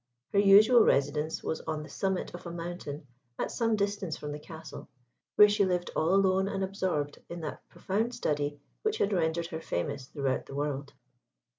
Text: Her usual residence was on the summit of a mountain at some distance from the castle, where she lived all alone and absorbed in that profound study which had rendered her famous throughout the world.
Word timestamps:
Her 0.33 0.39
usual 0.39 0.81
residence 0.83 1.43
was 1.43 1.61
on 1.61 1.83
the 1.83 1.87
summit 1.89 2.33
of 2.33 2.47
a 2.47 2.51
mountain 2.51 3.05
at 3.37 3.51
some 3.51 3.75
distance 3.75 4.17
from 4.17 4.31
the 4.31 4.39
castle, 4.39 4.89
where 5.35 5.47
she 5.47 5.63
lived 5.63 5.91
all 5.95 6.15
alone 6.15 6.47
and 6.47 6.63
absorbed 6.63 7.19
in 7.29 7.41
that 7.41 7.61
profound 7.69 8.15
study 8.15 8.59
which 8.81 8.97
had 8.97 9.13
rendered 9.13 9.45
her 9.49 9.61
famous 9.61 10.07
throughout 10.07 10.47
the 10.47 10.55
world. 10.55 10.93